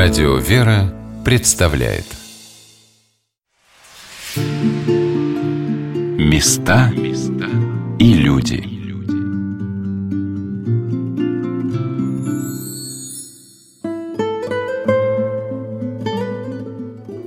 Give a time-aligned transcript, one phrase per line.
[0.00, 2.04] Радио «Вера» представляет
[6.16, 6.92] Места
[7.98, 8.62] и люди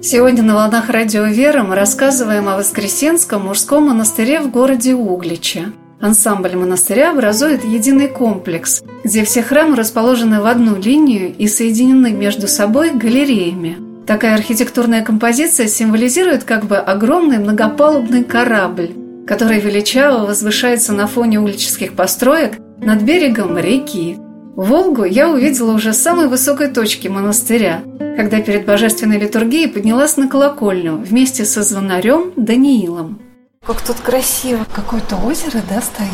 [0.02, 5.74] Сегодня на «Волнах Радио «Вера» мы рассказываем о Воскресенском мужском монастыре в городе Угличе.
[6.02, 12.48] Ансамбль монастыря образует единый комплекс, где все храмы расположены в одну линию и соединены между
[12.48, 13.78] собой галереями.
[14.08, 18.92] Такая архитектурная композиция символизирует как бы огромный многопалубный корабль,
[19.28, 24.18] который величаво возвышается на фоне улических построек над берегом реки.
[24.56, 27.84] Волгу я увидела уже с самой высокой точки монастыря,
[28.18, 33.31] когда перед божественной литургией поднялась на колокольню вместе со звонарем Даниилом.
[33.64, 34.66] Как тут красиво.
[34.74, 36.10] Какое-то озеро, да, стоит?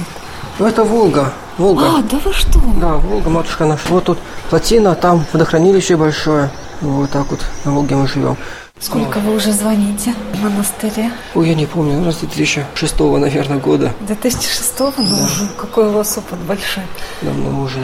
[0.60, 1.32] Ну, это Волга.
[1.58, 1.86] Волга.
[1.98, 2.60] А, да вы что?
[2.82, 3.88] Да, Волга, матушка наша.
[3.88, 4.18] Вот тут
[4.50, 6.52] плотина, там водохранилище большое.
[6.82, 8.36] Вот так вот на Волге мы живем.
[8.82, 11.10] Сколько вы уже звоните в монастыре?
[11.36, 13.94] Ой, я не помню, раз 2006, наверное, года.
[14.02, 15.04] 2006 ну да.
[15.04, 15.48] уже?
[15.58, 16.84] Какой у вас опыт большой?
[17.22, 17.80] Давно уже,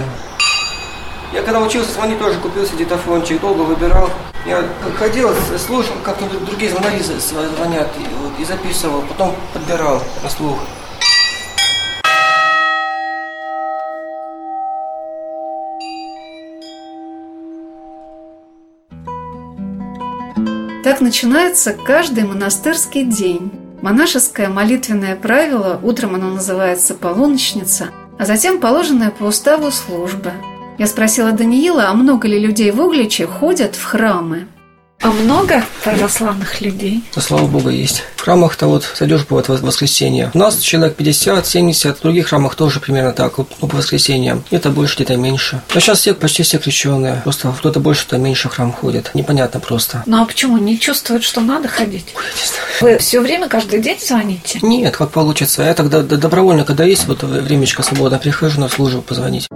[1.34, 4.08] Я когда учился звонить, тоже купил себе диктофончик, долго выбирал.
[4.46, 4.64] Я
[5.00, 10.60] ходил, слушал, как другие звонари звонят, и, вот, и записывал, потом подбирал на слух.
[20.84, 23.52] Так начинается каждый монастырский день.
[23.82, 27.90] Монашеское молитвенное правило, утром оно называется полуночница,
[28.20, 30.34] а затем положенная по уставу служба–
[30.78, 34.48] я спросила Даниила, а много ли людей в Угличе ходят в храмы?
[35.02, 37.04] А много православных людей?
[37.14, 38.04] Да, слава богу, есть.
[38.16, 40.32] В храмах-то вот зайдешь бывает в воскресенье.
[40.34, 44.46] У нас человек 50, 70, в других храмах тоже примерно так, ну, по воскресеньям.
[44.50, 45.62] Это больше, где-то меньше.
[45.74, 47.20] Но сейчас все, почти все крещенные.
[47.24, 49.12] Просто кто-то больше, кто меньше в храм ходит.
[49.14, 50.04] Непонятно просто.
[50.06, 50.58] Ну а почему?
[50.58, 52.06] Не чувствуют, что надо ходить?
[52.16, 52.96] Ой, не знаю.
[52.96, 54.60] Вы все время, каждый день звоните?
[54.62, 55.64] Нет, как получится.
[55.64, 59.50] Я тогда добровольно, когда есть вот времечко свободно, прихожу на службу позвонить.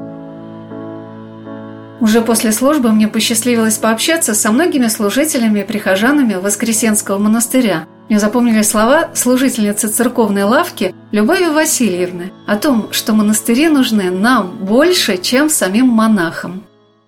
[1.99, 7.87] Уже после службы мне посчастливилось пообщаться со многими служителями и прихожанами Воскресенского монастыря.
[8.07, 15.17] Мне запомнили слова служительницы церковной лавки Любови Васильевны о том, что монастыри нужны нам больше,
[15.17, 16.63] чем самим монахам.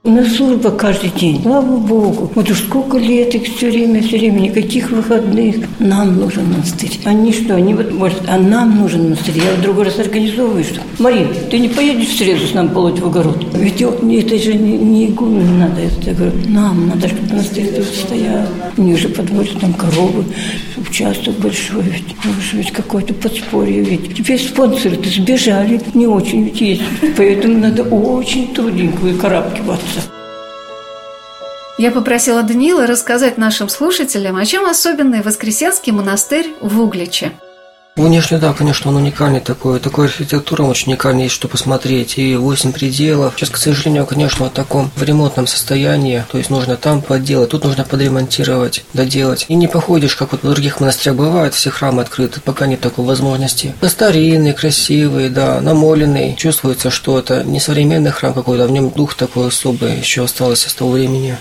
[0.06, 1.42] На служба каждый день.
[1.42, 2.32] Слава Богу.
[2.34, 5.58] Вот уж сколько лет их все время, все время, никаких выходных.
[5.80, 6.98] Нам нужен монастырь.
[7.04, 9.40] Они что, они вот, может, а нам нужен монастырь.
[9.40, 13.00] Я в другой раз организовываю, что, Марин, ты не поедешь в среду с нами полоть
[13.00, 13.46] в огород?
[13.54, 15.82] Ведь это же не, не игумен надо.
[15.82, 18.48] Это, я говорю, нам надо, чтобы монастырь тут стоял.
[18.78, 20.24] Мне уже подводят там коровы,
[20.78, 21.84] участок большой.
[21.84, 22.16] Ведь,
[22.54, 23.82] ведь какое-то подспорье.
[23.82, 25.82] Ведь теперь спонсоры-то сбежали.
[25.94, 26.84] Не очень ведь есть.
[27.18, 29.99] Поэтому надо очень трудненько выкарабкиваться.
[31.80, 37.32] Я попросила Даниила рассказать нашим слушателям, о чем особенный Воскресенский монастырь в Угличе.
[38.00, 39.80] Внешне, да, конечно, он уникальный такой.
[39.80, 42.18] Такой архитектура очень уникальная, есть что посмотреть.
[42.18, 43.34] И восемь пределов.
[43.36, 46.24] Сейчас, к сожалению, конечно, в таком в ремонтном состоянии.
[46.32, 49.46] То есть нужно там подделать, тут нужно подремонтировать, доделать.
[49.50, 53.06] И не походишь, как вот в других монастырях бывает, все храмы открыты, пока нет такой
[53.06, 53.76] возможности.
[53.82, 56.36] Старинный, красивый, да, намоленный.
[56.36, 60.70] Чувствуется, что это не современный храм какой-то, а в нем дух такой особый еще остался
[60.70, 61.38] с того времени.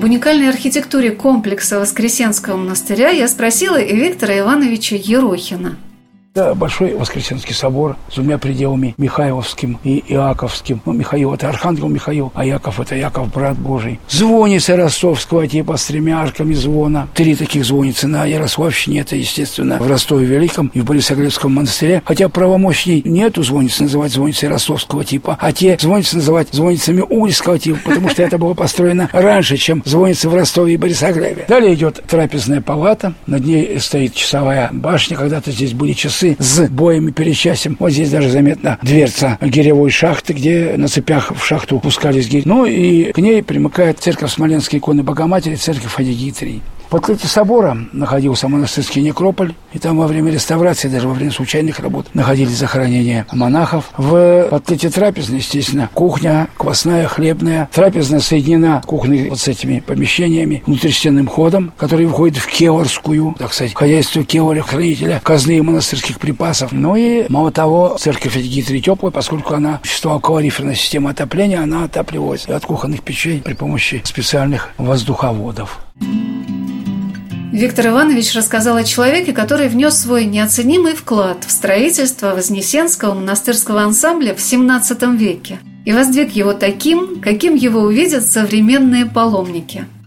[0.00, 5.76] Об уникальной архитектуре комплекса Воскресенского монастыря я спросила и Виктора Ивановича Ерохина–
[6.34, 10.80] да, Большой Воскресенский собор с двумя пределами Михайловским и Иаковским.
[10.86, 13.98] Ну, Михаил– это Архангел Михаил, а Яков– это Яков, брат Божий.
[14.08, 17.08] Звонница ростовского типа с тремя арками звона.
[17.14, 22.02] Три таких звонницы на Ярославщине, это, естественно, в Ростове Великом и в Борисоглебском монастыре.
[22.04, 27.78] Хотя правомощней нету звонниц называть звонницей ростовского типа, а те звонницы называть звонницами Ульского типа,
[27.84, 31.46] потому что это было построено раньше, чем звонницы в Ростове и Борисоглебе.
[31.48, 37.08] Далее идет трапезная палата, над ней стоит часовая башня, когда-то здесь были часы с боем
[37.08, 37.76] и перечастием.
[37.78, 42.42] Вот здесь даже заметна дверца гиревой шахты, где на цепях в шахту пускались гири.
[42.44, 46.62] Ну и к ней примыкает церковь Смоленской иконы Богоматери, церковь Адигитрии.
[46.90, 51.78] В открытии собора находился монастырский некрополь, и там во время реставрации, даже во время случайных
[51.78, 53.90] работ, находились захоронения монахов.
[53.96, 57.68] В открытии трапезной, естественно, кухня, квасная, хлебная.
[57.72, 63.72] Трапезная соединена кухней вот с этими помещениями, внутрistенным ходом, который входит в Кеорскую, так сказать,
[63.72, 66.72] хозяйство Кеоля, хранителя казны монастырских припасов.
[66.72, 72.46] Ну и, мало того, церковь Эдигитри теплая, поскольку она существовала калориферная система отопления, она отапливалась
[72.46, 75.78] от кухонных печей при помощи специальных воздуховодов.
[77.52, 84.34] Виктор Иванович рассказал о человеке, который внес свой неоценимый вклад в строительство Вознесенского монастырского ансамбля
[84.34, 85.58] в XVII веке.
[85.84, 89.86] и воздвиг его таким, каким его увидят современные паломники–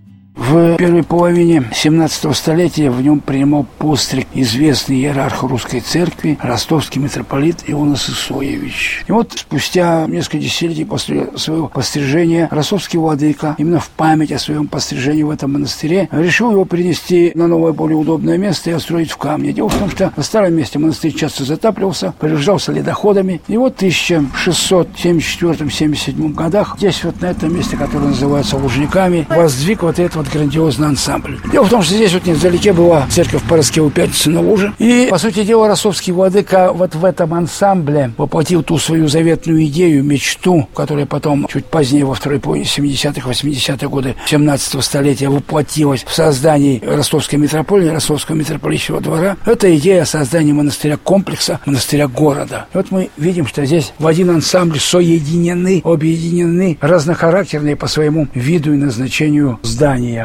[0.43, 7.63] в первой половине 17 столетия в нем принимал постриг известный иерарх русской церкви, ростовский митрополит
[7.67, 9.05] Иона Сысоевич.
[9.07, 14.67] И вот спустя несколько десятилетий после своего пострижения ростовский владыка именно в память о своем
[14.67, 19.17] пострижении в этом монастыре решил его перенести на новое, более удобное место и отстроить в
[19.17, 19.53] камне.
[19.53, 23.39] Дело в том, что на старом месте монастырь часто затапливался, повреждался ледоходами.
[23.47, 29.99] И вот в 1674-77 годах здесь вот на этом месте, которое называется Лужниками, воздвиг вот
[29.99, 31.37] этот вот грандиозный ансамбль.
[31.51, 34.73] Дело в том, что здесь вот невдалеке была церковь Пороскева Пятницы на Луже.
[34.79, 40.03] И, по сути дела, ростовский владыка вот в этом ансамбле воплотил ту свою заветную идею,
[40.03, 46.13] мечту, которая потом, чуть позднее, во второй половине 70-х, 80-х годы 17-го столетия воплотилась в
[46.13, 49.37] создании ростовской митрополии, ростовского митрополитчего двора.
[49.45, 52.67] Это идея создания монастыря-комплекса, монастыря-города.
[52.73, 58.73] И вот мы видим, что здесь в один ансамбль соединены, объединены разнохарактерные по своему виду
[58.73, 60.22] и назначению здания.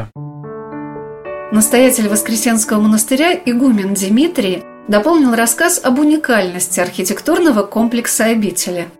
[1.51, 8.87] Настоятель Воскресенского монастыря игумен Дмитрий дополнил рассказ об уникальности архитектурного комплекса обители–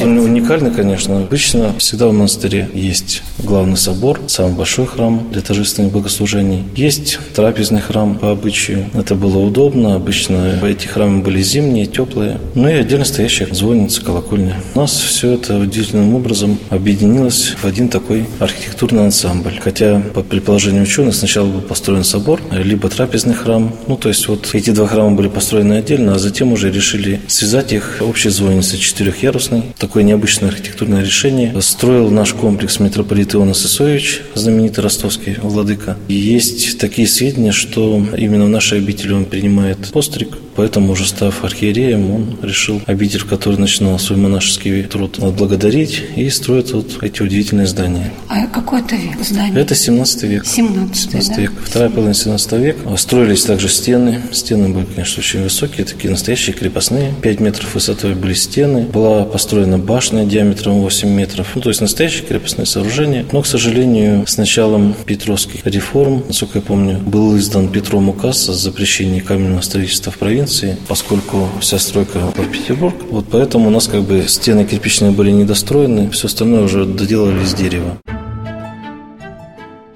[0.00, 1.18] он уникальный, конечно.
[1.18, 6.64] Обычно всегда в монастыре есть главный собор, самый большой храм для торжественных богослужений.
[6.74, 8.86] Есть трапезный храм по обычаю.
[8.94, 9.94] Это было удобно.
[9.94, 12.38] Обычно эти храмы были зимние, теплые.
[12.54, 14.60] Ну и отдельно стоящая звонница, колокольня.
[14.74, 19.58] У нас все это удивительным образом объединилось в один такой архитектурный ансамбль.
[19.62, 23.74] Хотя, по предположению ученых, сначала был построен собор, либо трапезный храм.
[23.86, 27.72] Ну, то есть вот эти два храма были построены отдельно, а затем уже решили связать
[27.72, 31.54] их общей звонницей четырехъярусной такое необычное архитектурное решение.
[31.62, 35.96] Строил наш комплекс митрополит Иона Сысоевич, знаменитый ростовский владыка.
[36.08, 41.44] И есть такие сведения, что именно в нашей обители он принимает постриг, поэтому уже став
[41.44, 47.22] архиереем, он решил обитель, в которой начинал свой монашеский труд, отблагодарить и строит вот эти
[47.22, 48.12] удивительные здания.
[48.28, 49.60] А какой это век здание?
[49.60, 50.46] Это 17 век.
[50.46, 51.42] 17, 17 да?
[51.42, 51.52] век.
[51.64, 52.96] Вторая половина 17 века.
[52.96, 54.20] Строились также стены.
[54.32, 57.14] Стены были, конечно, очень высокие, такие настоящие крепостные.
[57.22, 58.82] 5 метров высотой были стены.
[58.82, 61.48] Была построена построена башня диаметром 8 метров.
[61.54, 63.24] Ну, то есть настоящее крепостное сооружение.
[63.32, 68.52] Но, к сожалению, с началом Петровских реформ, насколько я помню, был издан Петром указ о
[68.52, 72.94] запрещении каменного строительства в провинции, поскольку вся стройка в Петербург.
[73.10, 77.54] Вот поэтому у нас как бы стены кирпичные были недостроены, все остальное уже доделали из
[77.54, 77.96] дерева.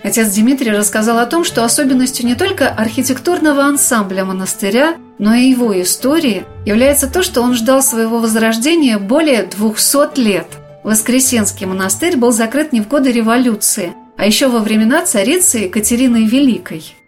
[0.03, 5.81] Отец Дмитрий рассказал о том, что особенностью не только архитектурного ансамбля монастыря, но и его
[5.81, 10.47] истории является то, что он ждал своего возрождения более 200 лет.
[10.83, 16.97] Воскресенский монастырь был закрыт не в годы революции, а еще во времена царицы Екатерины Великой–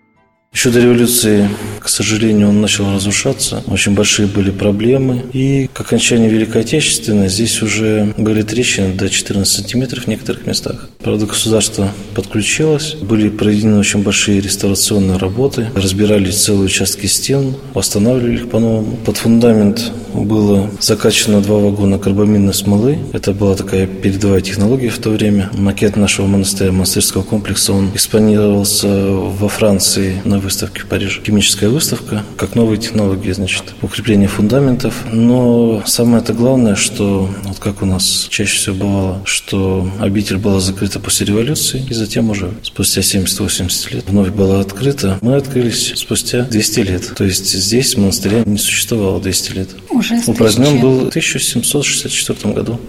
[0.53, 1.49] еще до революции,
[1.81, 3.65] к сожалению, он начал разрушаться.
[3.67, 5.25] Очень большие были проблемы.
[5.33, 10.91] И к окончанию Великой Отечественной здесь уже были трещины до 14 сантиметров в некоторых местах.
[11.03, 12.95] Правда, государство подключилось.
[12.95, 15.71] Были проведены очень большие реставрационные работы.
[15.75, 18.97] Разбирали целые участки стен, восстанавливали их по-новому.
[19.05, 22.99] Под фундамент было закачано два вагона карбамидной смолы.
[23.15, 25.51] Это была такая передовая технология в то время.
[25.55, 31.21] Макет нашего монастыря, монастырского комплекса, он экспонировался во Франции на выставке в Париже.
[31.25, 34.95] Химическая выставка, как новые технологии, значит, укрепление фундаментов.
[35.11, 40.61] Но самое это главное, что, вот как у нас чаще всего бывало, что обитель была
[40.61, 45.19] закрыта после революции, и затем уже спустя 70-80 лет вновь была открыта.
[45.21, 47.15] Мы открылись спустя 200 лет.
[47.17, 49.69] То есть здесь монастыря не существовало 200 лет.
[49.91, 52.81] Уже Упразднен был в 1764 году.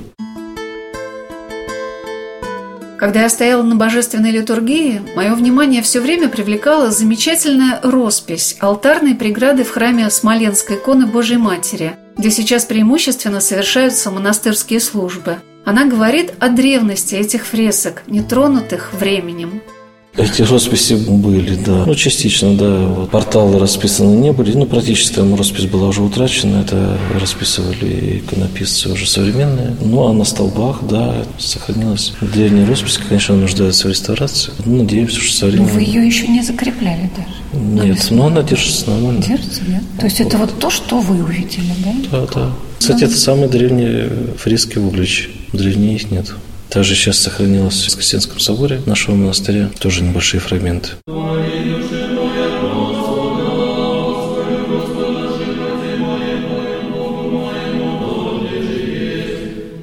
[3.03, 9.65] Когда я стояла на божественной литургии, мое внимание все время привлекала замечательная роспись алтарной преграды
[9.65, 15.39] в храме Смоленской иконы Божьей Матери, где сейчас преимущественно совершаются монастырские службы.
[15.65, 19.61] Она говорит о древности этих фресок, нетронутых временем.
[20.15, 21.85] Эти росписи были, да.
[21.87, 22.85] Ну, частично, да.
[22.85, 23.09] Вот.
[23.09, 24.53] Порталы расписаны не были.
[24.53, 26.57] Ну, практически там роспись была уже утрачена.
[26.57, 29.75] Это расписывали иконописцы уже современные.
[29.81, 32.99] Ну, а на столбах, да, сохранилась древняя роспись.
[32.99, 34.51] Конечно, нуждается в реставрации.
[34.65, 35.67] Ну, надеемся, что со временем...
[35.69, 37.63] Но вы ее еще не закрепляли даже?
[37.63, 39.23] Нет, но она держится нормально.
[39.23, 39.81] Держится, да?
[39.99, 40.27] То есть вот.
[40.27, 41.93] это вот то, что вы увидели, да?
[42.11, 42.51] Да, да.
[42.77, 43.05] Кстати, да.
[43.07, 45.29] это самые древние фрески в Угличе.
[45.53, 46.33] Древнее их нет.
[46.73, 50.89] Также сейчас сохранилось в Воскресенском соборе нашего монастыря тоже небольшие фрагменты.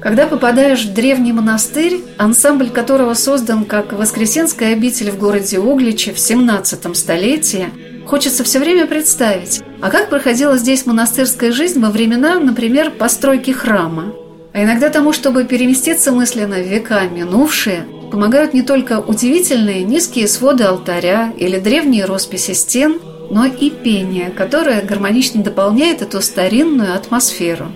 [0.01, 6.19] Когда попадаешь в древний монастырь, ансамбль которого создан как Воскресенская обитель в городе Угличе в
[6.19, 7.69] 17 столетии,
[8.05, 14.13] хочется все время представить, а как проходила здесь монастырская жизнь во времена, например, постройки храма–
[14.53, 20.65] А иногда тому, чтобы переместиться мысленно в века минувшие, помогают не только удивительные низкие своды
[20.65, 27.67] алтаря или древние росписи стен, но и пение, которое гармонично дополняет эту старинную атмосферу.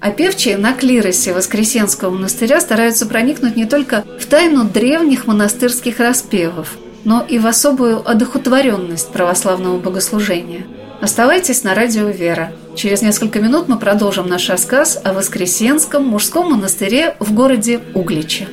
[0.00, 6.76] А певчие на клиросе Воскресенского монастыря стараются проникнуть не только в тайну древних монастырских распевов,
[7.04, 10.66] но и в особую одухотворенность православного богослужения.
[11.00, 12.52] Оставайтесь на радио «Вера».
[12.74, 18.48] Через несколько минут мы продолжим наш рассказ о Воскресенском мужском монастыре в городе Угличе.